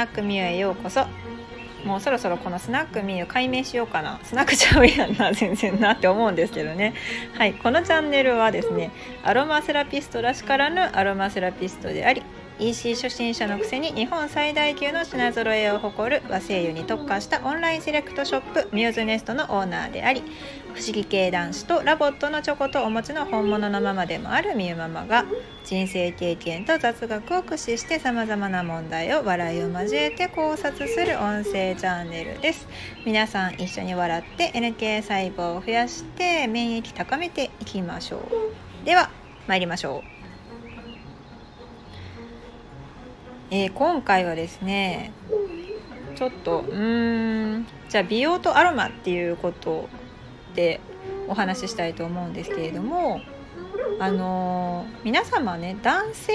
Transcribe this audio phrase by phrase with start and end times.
[0.00, 1.04] ナックミュへようこそ。
[1.84, 4.18] もうそろそろこのスナックミュ改名しようかな。
[4.22, 6.94] スナックちゃうやんな全然なって思うんですけどね。
[7.34, 8.92] はいこのチャンネルはですね
[9.22, 12.22] アロマセラピストらしからぬアロマセラピストであり
[12.60, 20.22] EC 初心者のくせに日本最大級の品揃えを誇る和精油に特化したオンラインセレクトショップミューズネストのオーナーであり
[20.74, 25.24] 不思議系男子と LOVOT のチョコとお餅の本物のママでもあるミューママが
[25.64, 32.68] 人生経験と雑学を駆使してさまざまな問題を笑いを交えて考察する音声チャンネルです。
[33.04, 38.84] 皆さん一緒に笑って NK 細胞を増やして免疫高めていきましょう。
[38.84, 39.10] では
[39.46, 40.19] 参りましょう。
[43.50, 45.12] えー、今回はですね
[46.14, 49.88] ちょっとうんじゃあ美容とアロマっていうこと
[50.54, 50.80] で
[51.28, 53.20] お話ししたいと思うんですけれども
[53.98, 56.32] あのー、皆様ね男性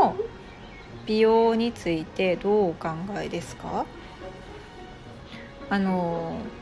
[0.00, 0.14] の
[1.06, 3.86] 美容についてどうお考えですか？
[5.70, 6.57] あのー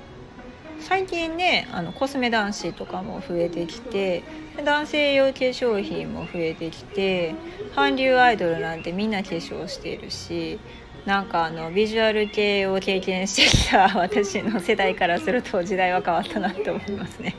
[0.80, 4.22] 最近ねあのコスメ男子とかも増えてきて
[4.64, 7.34] 男性用化粧品も増えてきて
[7.74, 10.58] 韓流アイドルなんてみんな化粧しているし
[11.04, 17.34] なんかあのビジュアル系を経験してきた 私の世代からすると時代は変わったなって思いますね。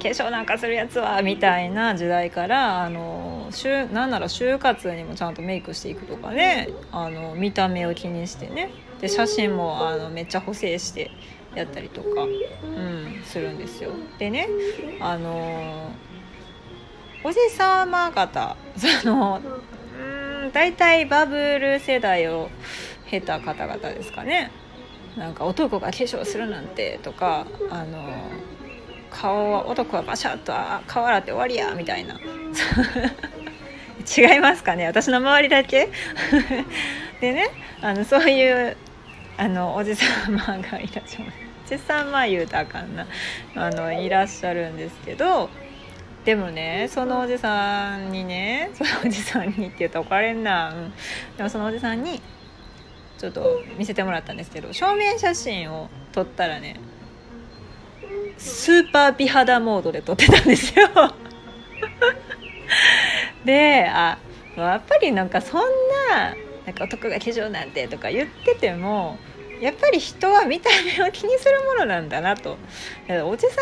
[0.00, 3.48] 化粧なんかするやつはみたいな時代からあの
[3.92, 11.10] なんなら就活にもちゃんとメイクしていくとかねあの見た目を気にしてねで写真もあのめっちゃ補正して
[11.54, 13.90] やったりとか、うん、するんですよ。
[14.18, 14.48] でね
[15.00, 15.90] あの
[17.22, 19.40] おじさま方 その
[19.98, 22.50] うん大体バブル世代を
[23.10, 24.50] 経た方々ですかね。
[25.16, 28.12] なんか男が化粧するなんてとかあの
[29.10, 30.52] 顔は男はバシャッと
[30.88, 32.18] 顔洗って終わりやみたいな。
[34.04, 34.86] 違いますかね。
[34.86, 35.88] 私の周りだけ。
[37.20, 37.48] でね
[37.80, 38.76] あのそういう
[39.36, 41.43] あのおじさまがいらっしゃいます。
[41.64, 43.06] おじさま言うたらあかんな。
[43.54, 45.48] あのいらっしゃるんですけど
[46.24, 50.92] でもねそのおじさんにねそのおじさんにって言うと怒られんな、うん、
[51.36, 52.20] でもそのおじさんに
[53.18, 56.80] ちょっと見せてもらったんですけど証明写真を撮ったらね
[58.36, 60.88] スーパー美肌モードで撮ってたんですよ。
[63.44, 64.18] であ
[64.56, 65.60] やっぱりなんかそん
[66.10, 66.34] な
[66.66, 69.18] なんか男が化粧なんてとか言ってても
[69.60, 72.56] やっぱり人は見た目を気にするものなんだなと。
[73.24, 73.54] おじさ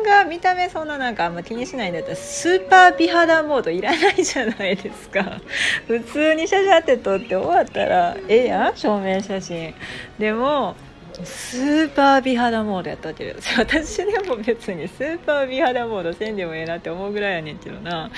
[0.00, 5.40] んが見た目そんななんかあんま気にしないんだったらスーパー美肌モードいらないじゃないですか。
[5.86, 9.74] 普通にシャシャって撮って終わったらええやん証明写真。
[10.18, 10.76] でも
[11.24, 18.10] スーパー美肌モードやったわけで私でも別にスーパー美肌モードせんでもええなって思うぐらいやねんけどな。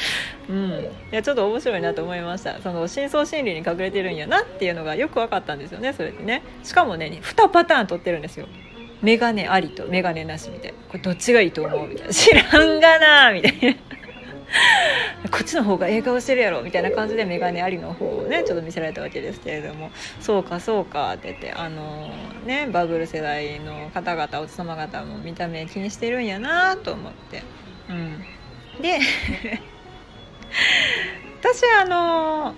[0.48, 0.70] うん。
[0.70, 6.42] いやちょっと面白いなと思いましたその深層心理に隠れてるんやなっていうのがよく分かったんですよねそれでね。
[6.62, 8.46] しかもね2パターン取ってるんですよ。
[9.02, 10.78] メガネありとメガネなしみたいな。
[10.88, 12.12] これどっちがいいと思うみたいな。
[12.12, 13.91] 知らんがなみたいな。
[15.30, 19.90] こっちの方がええ顔してるやろみたいな感じで眼鏡ありの方をねちょっと見せられたわけですけれども
[20.20, 22.10] そうかそうかって言ってあの
[22.44, 27.42] ねバブル世代の方々お父様方も見た目気にしてるんやなと思って。
[27.88, 28.24] うん、
[28.80, 28.98] で
[31.40, 32.54] 私あの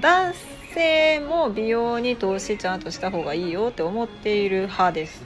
[0.00, 0.34] 男
[0.74, 5.22] 性も美容に投資ちゃんとした方がいいよって思っている派です。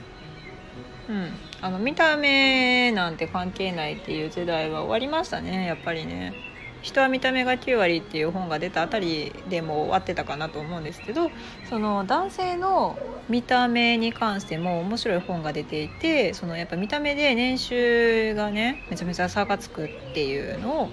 [1.09, 1.31] うん、
[1.67, 5.65] あの見た目なんて関係ないっていう時代は終わりましたね。
[5.65, 6.33] やっぱりね。
[6.81, 11.31] 人は見た目が9割っていう本が出たあたりでも終わってたかなと思うんですけど
[11.67, 20.89] その男性の見た目に関しても面白い本が出ていてそのやっぱ見た目で年収がねめちゃめちゃ差がつくっていうのを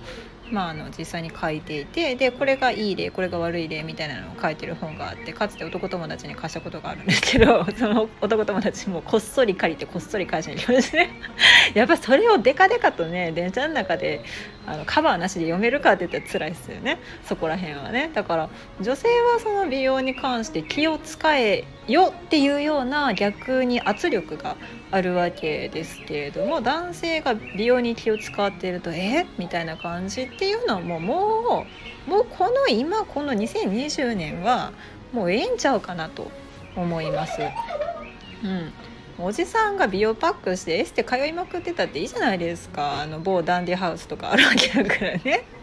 [0.54, 11.10] まあ、あの実際に書いていてでこれがいい例これが悪い例みたいなのを書いてる本があってかつて男友達に貸したことがあるんですけど その男友達もこっそり借りてこっそり返しに行きましたね
[11.74, 14.22] やっぱそれをデカデカとね電車の中で
[14.66, 16.98] あのカバーなしで読めるかって言ったら辛いですよね。
[17.24, 18.10] そこら辺はね。
[18.14, 18.48] だから
[18.80, 24.56] 女性はその美容に関して気を使えよっていうような逆に圧力が
[24.90, 29.26] あるわけですけれども男性が美容に気を使っているとえ？
[29.38, 31.66] みたいな感じっていうのはもうも
[32.06, 34.72] うもうこの今この2020年は
[35.12, 36.30] もうええんちゃうかなと
[36.76, 37.40] 思います。
[38.42, 38.72] うん。
[39.18, 43.00] おじさんが美容パックしてエステ通いまくってたっていいじゃないですか。
[43.02, 45.44] あの某ダンディハウスとかあるわけだからね。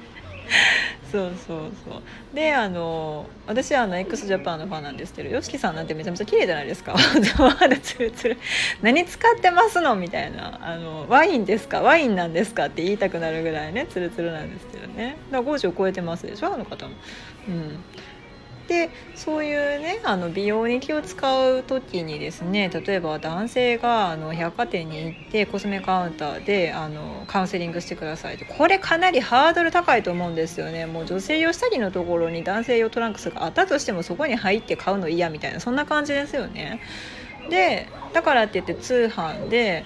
[1.12, 2.02] そうそうそう。
[2.34, 6.94] であの私はあの x ジャパンのファンなんですけど YOSHIKI さんなんてめちゃめちゃ綺麗じゃないですか。
[6.98, 8.38] 肌ツルツル。
[8.82, 10.58] 何使ってますのみたいな。
[10.62, 11.82] あのワインですか？
[11.82, 15.18] ワインなんですかって言いたくなるぐらいねツルツルなんですけどね。
[15.30, 16.54] だから50超えてますでしょ？
[16.54, 16.94] あの方も。
[17.50, 17.84] うん。
[18.72, 36.80] でそういうねあの美容に気を使う時にですね例えば男性があの百貨店に行ってコスメカウンターであのカウンセリングしてくださいってこれかなりハードル高いと思うんですよねもう女性用下着のところに男性用トランクスがあったとしてもそこに入って買うの嫌みたいなそんな感じですよね。
[37.50, 39.84] でだからって言って通販で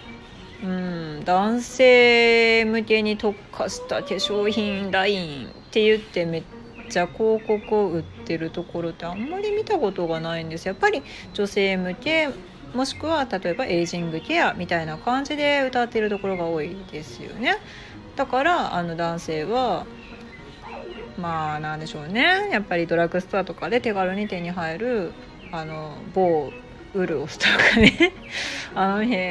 [0.63, 6.43] うん男性向けに特化した化粧品ラインって言ってめっ
[6.85, 10.67] ちゃ広告を売ってるところってあんまり見たことがないんです。
[10.67, 11.03] やっぱり
[11.33, 12.29] 女性向け
[12.73, 17.57] もしくは例えばエイジングケアみたいな感じで歌ってるところが多いですよね。
[18.15, 19.85] だからあの男性は
[21.17, 22.49] まあなんでしょうね。
[22.51, 25.13] やっぱりドラッグストアとかで手軽に手に入る
[25.51, 26.51] あの某
[26.93, 28.13] ウルオスとかね。
[28.75, 29.21] あの辺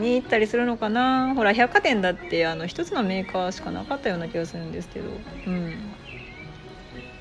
[0.00, 1.34] に行ったりするのかな。
[1.34, 5.06] ほら百貨店だってあの一つのメーカーしかなかったような気がするんですけど。
[5.46, 5.74] うん。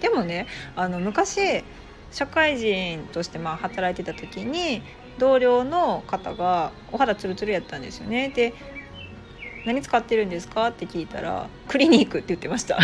[0.01, 1.63] でもねあの昔
[2.12, 4.81] 社会人としてまあ働いてた時に
[5.18, 8.30] 同僚の方がお肌ツルツルやったんですよね。
[8.30, 8.53] で
[9.63, 10.68] 何使ってるんですか？
[10.69, 12.80] って聞いたらクリニックって言ってました。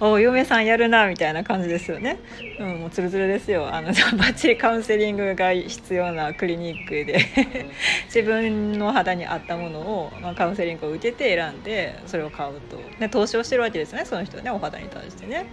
[0.00, 2.18] お嫁さんやるなみたいな感じですよね、
[2.58, 3.68] うん、もうつるつるですよ。
[3.72, 7.20] あの バッチリカウンセリングが必要なクリニックで。
[8.06, 15.46] 自分の肌に合ったものを、まあ、カウンセリングを受けて選んでそれを買うと、ね、投資をしてるわけですねその人ねお肌に対してね。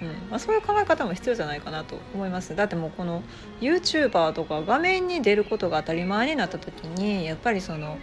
[0.00, 2.54] うんまあ、そういう考え方も必要じゃないかなと思います。
[2.54, 3.24] だってもうこの
[3.60, 7.98] YouTuber とか画面に出ることが当たり前になった時にやっぱりその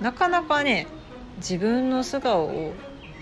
[0.00, 0.88] なかなかね
[1.36, 2.72] 自分の素顔を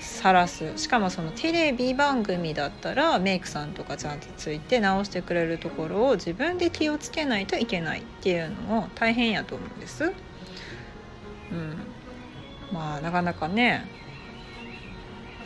[0.02, 10.12] 晒すしかもそのテレビ番組だったらメイクさんとかちゃんとついて直してくれるところを自分で気をつけないといけないっていうのも大変やと思うんです。
[11.52, 11.76] うん、
[12.72, 13.86] まあなかなかね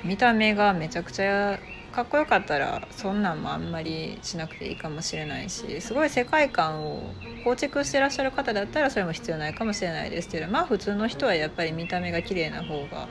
[0.05, 1.58] 見た目がめちゃくちゃ
[1.96, 13.08] かっこよかったらそんなんもあんまりしなくていいかもしれないしすごい世界観を構築してらっしゃる方だったらそれも必要ないかもしれないですけどまあ普通の人はやっぱり見た目が綺麗な方が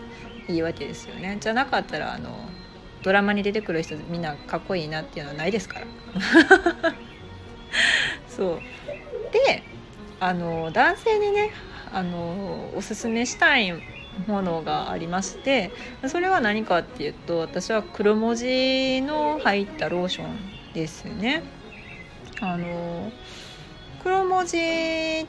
[0.47, 1.37] いいわけですよね。
[1.41, 2.47] じゃなかったらあの
[3.01, 5.87] ドラマに出てくる人みんなかっこいいなっていうのはないですから。
[8.29, 8.59] そう。
[9.33, 9.63] で
[10.19, 11.49] あの男性にね
[11.91, 13.73] あのおすすめしたい
[14.27, 15.71] ものがありまして
[16.07, 21.43] それは何かっていうと私は黒文字の入ったローションですね
[22.41, 23.11] あの
[24.03, 25.27] 黒文字っ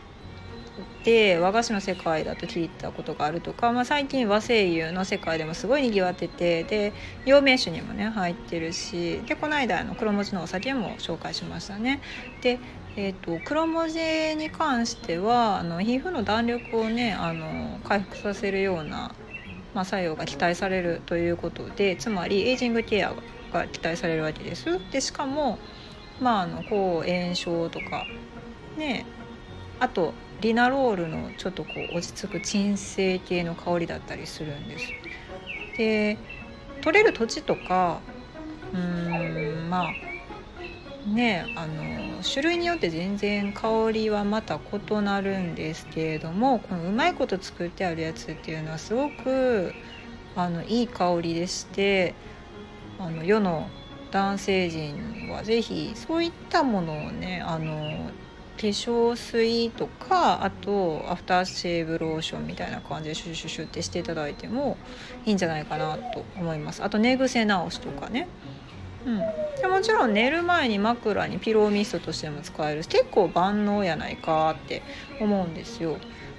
[1.05, 6.93] て和菓子の世界だと聞いたことがあるとか、まあ、最近和声優の世界でもすごいにぎわっててで
[7.25, 12.01] 陽明酒にもね入ってるしでこの間の黒文字のお酒も紹介しましたね。
[12.43, 12.59] で
[12.99, 13.99] えーと、黒文字
[14.37, 19.15] に関してはあの皮膚の弾力をねあの回復させるような、
[19.75, 23.15] まあ、作用が期待されるということでつまりエイジングケア
[23.53, 24.81] が期待されるわけです。
[24.91, 25.59] でしかも、
[26.21, 28.07] まあ、あの抗炎症とか
[28.79, 29.05] ね
[29.79, 34.87] あとリナロールのちょっとこう落ち着く鎮静系の香りだったりするんです。
[35.77, 36.17] で
[36.81, 38.01] 取れる土地とか
[38.73, 40.16] うんまあ
[41.07, 49.73] ねあの種類によって全然香りはまた異なるんですけれどもこのうまいこと作ってあるやつっていうのはすごく
[50.35, 52.15] あのいい香りでして
[52.99, 53.69] あの世の
[54.11, 58.11] 男性陣は是非そういったものをねあの
[58.57, 64.79] 化粧水とかあとアフターシェーブローションみたいな感じでシュシュシュってしていただいても
[65.27, 66.83] いいんじゃないかなと思います。
[66.83, 68.29] あと寝癖直しとかね。
[69.07, 69.19] うん、
[69.61, 74.83] でもちろん寝る前に枕にピローミストとしても使えるし結構万能やないかって
[75.21, 75.97] 思うんですよ。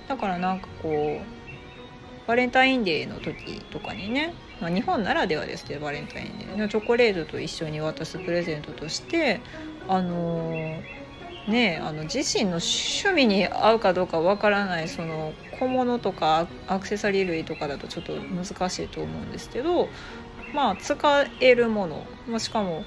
[0.07, 9.39] だからなんかこうバレンタインデーの時とかにね、まあ、日本ならではですけどバレンタインデーのチョコレートと一緒に渡すプレゼントとして
[9.87, 11.06] あのー
[11.47, 19.89] ねあの自身の趣味に合うかどうかわからないその小物とかアクセサリー類とかだとちょっと難しいと思うんですけど
[20.53, 22.83] まあ使えるもの、ま、しかも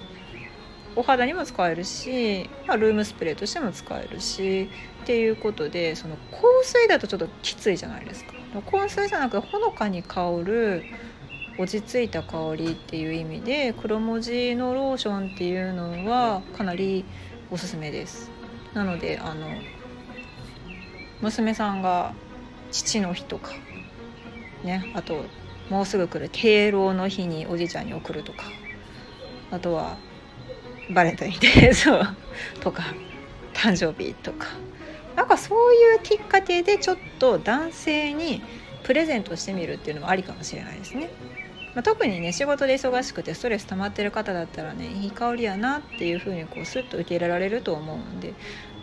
[0.97, 4.69] お肌にも使えるし、まあ、ルームスプレーとしても使えるし
[5.03, 8.33] っていうことでその香水だとちょっときついじゃないですか
[8.71, 10.85] 香水じゃなくてほのかに香る
[11.59, 17.05] 落ち着いた香りっていう意味で黒文字のローションっていうのはかなり
[17.51, 18.40] おすすめです。
[18.75, 19.47] なのであの
[21.21, 22.15] 娘さんが
[22.71, 23.53] 父の日とか
[24.65, 25.25] ねあと
[25.69, 28.45] もうすぐ来る敬老の日におじいちゃんに送るとか
[29.51, 29.97] あとは
[30.91, 32.17] バレンタインデー そう
[32.61, 32.95] とか
[33.55, 34.47] 誕生日とか
[35.17, 38.43] なんかそういうきっかけでちょっと男性に
[38.83, 41.11] プレゼントしてみるっていうのもありかもしれないですね。
[41.75, 48.35] まあ、特にね仕事で忙しくてストレス溜まってる方だったらねいい香りやなっていう風にこうスッと受け入れられると思うんで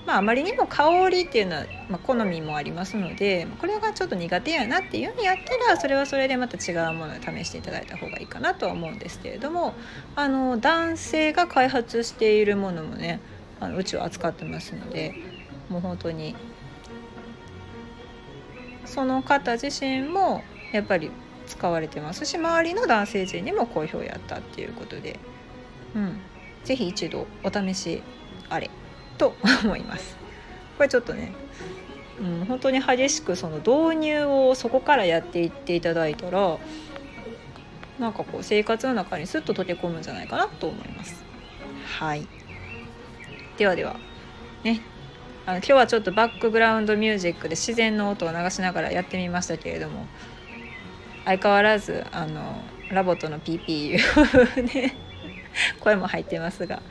[0.07, 9.73] まあ、あまりにも香りっていうのは、まあ、好みもありますのでこれがちょっと苦手やなっていうふうにやったらそれはそれでまた違うものを試していただいた方がいいかなとは思うんですけれども
[10.15, 13.19] あの男性が開発しているものもね
[13.59, 15.13] あのうちは扱ってますので
[15.67, 16.37] もう本当に
[18.85, 20.41] その方自身も
[20.71, 21.11] やっぱり
[21.47, 25.19] 使われてますし周りの男性陣にも好評やったっていうことで、
[25.95, 26.19] うん、
[26.63, 28.03] 是非一度お試し
[28.49, 28.69] あれ。
[29.17, 30.15] と思います。
[30.77, 31.33] これちょっとね、
[32.21, 36.59] うん、本当に激しくその導入をそこからやっていっていただいたら
[37.99, 41.23] なんかこう生活の中にスッと溶け込むんじゃないかなと思います。
[41.99, 42.27] はい
[43.57, 43.95] ではでは
[44.63, 44.81] ね
[45.47, 50.05] あの今日はちょっとバックグラウンドミュージックで自然の音を流しながらやってみましたけれども
[51.27, 53.97] 相変わらずあのラボットの PPU
[54.63, 54.95] ね。
[55.81, 56.81] 声も入ってますが。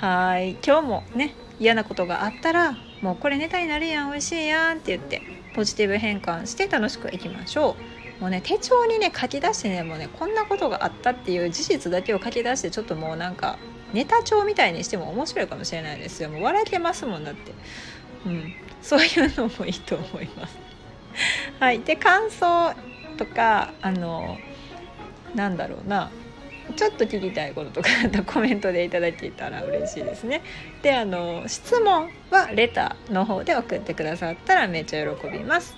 [0.00, 0.52] はい。
[0.64, 5.22] 今日もね嫌なことがあったらもうこれネタになるやん美味しいやんって言って
[5.56, 7.76] ポジティブ変換して楽しくいきましょ
[8.20, 8.22] う。
[8.22, 13.58] もうね手帳にね書き出してねもうねこんなことがあったっていう事実だけを書き出してちょっともうなんか
[13.92, 16.28] ネタ帳みたいにしても面白いかもしれないですよ。
[16.28, 17.52] もう笑けますもんだって。
[18.24, 18.54] うん。
[18.82, 20.56] そういうのもいいと思います。
[21.58, 21.80] はい。
[21.80, 22.93] で感想。
[23.16, 24.38] とかあの
[25.34, 26.10] なんだろうな
[26.76, 30.40] ちょっと聞きたいこととかあと コメントでいただけたら嬉しいですね。
[30.82, 35.76] であの質問はレターの方で送ってくださったらめっちゃ喜びます。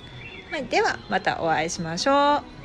[0.51, 2.56] はい、ではまたお会いしましょう。